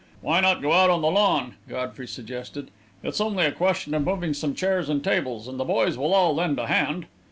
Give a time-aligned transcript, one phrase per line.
[0.21, 2.71] "Why not go out on the lawn?" Godfrey suggested.
[3.03, 6.33] "It's only a question of moving some chairs and tables, and the boys will all
[6.33, 7.05] lend a hand."